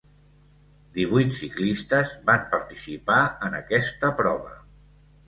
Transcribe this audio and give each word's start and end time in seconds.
Divuit 0.93 1.35
ciclistes 1.35 2.13
van 2.29 2.47
participar 2.53 3.19
en 3.49 3.59
aquesta 3.59 4.11
prova. 4.23 4.57